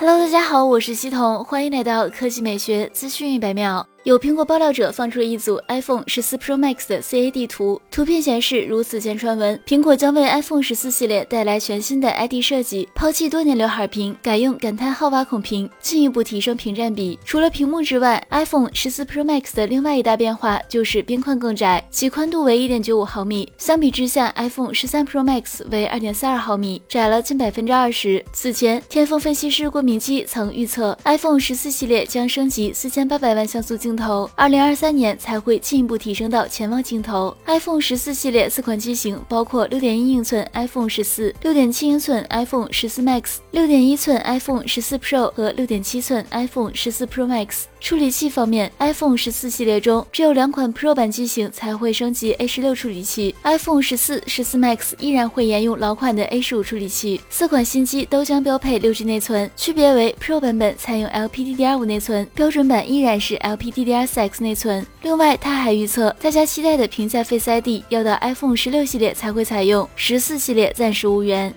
[0.00, 3.86] Hello，大家好，我是西彤，欢迎来到科技美学资讯一百秒。
[4.04, 17.18] 有苹果爆料者放出了一组 iPhone 十四 Pro Max 的 CAD 图，图片显示如此前传闻：苹果将为 iPhone 十四系列带来全新的 ID 设计，抛弃多年刘海屏，改用感叹号挖孔屏，进一步提升屏占比。
[17.26, 28.24] 除了屏幕之外，iPhone 十四 Pro Max 的另外一大变化就是边框更窄，其宽度为一点九五毫米，相比之下，iPhone 十三 Pro Max 为二点四二毫米，窄了近百分之二十。
[28.32, 33.90] 此前，天风分析师郭明明基曾预测，iPhone 十四系列将升级四千八百万像素镜。
[33.96, 37.36] 头，二零二三年才会进一步提升到潜望镜头。
[37.46, 47.64] iPhone 十四系列四款机型包括六点一英寸 iPhone 十四、六点七英寸 iPhone 十四 Max、六点一寸 iPhone 十四 Pro 和六点七寸 iPhone 十四 Pro Max。
[47.80, 57.20] 处理器方面，iPhone 十四系列中只有两款 Pro 版机型才会升级 A 十六处理器，iPhone 十四、十四 Max 依然会沿用老款的 A 十五处理器。
[57.30, 64.86] 四款新机都将标配六 G 内存，区别为 Pro 版本采用 LPDDR5 内存，标准版依然是 LPDDR4X 内存。
[65.02, 71.52] 另外，他还预测大家期待的屏下 Face ID 要到 iPhone 十六系列才会采用，十四系列暂时无缘。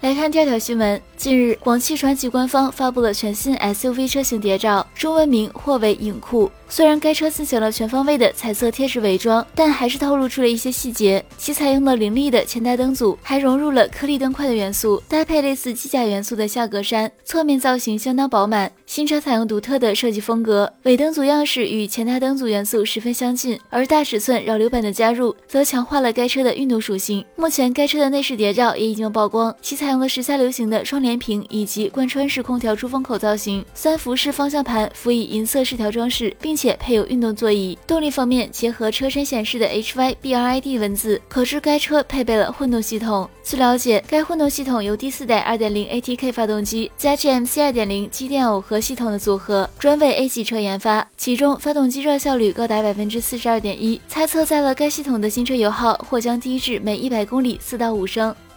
[0.00, 1.00] 来看第二条新闻。
[1.16, 6.50] 近日，广汽传祺官方发布了全新 SUV 车型谍照，中文名或为影酷。
[6.68, 11.24] 虽然该车进行了全方位的彩色贴纸伪装，但还是透露出了一些细节。
[11.38, 18.70] 其采用了凌厉的前大灯组，还融入了颗粒灯块的元素，搭配类似机甲元素的下格栅，侧面造型相当饱满。
[18.84, 27.24] 新车采用独特的设计风格，尾灯组样式与前大灯组元素十分相近，而大尺寸扰流板的加入，则强化了该车的运动属性。
[27.36, 37.78] 目前，该车的内饰谍照也已经曝光，其采用了时下流行的双联屏以及贯穿式空调出风口造型，三辐式方向盘辅以银色饰条装饰，并且配有运动座椅。
[37.86, 43.30] 动力方面，结合车身显示的 HYBRID 文字，可知该车配备了混动系统。
[43.44, 51.06] 据了解，该混动系统由第四代2.0 ATK 发动机加 GMC 2.0机电耦合系统的组合，专为 A 级车研发。
[51.16, 58.34] 其中，发动机热效率高达百分之四十二点一，猜测在了该系统的新车油耗或将低至每一百公里四到五升。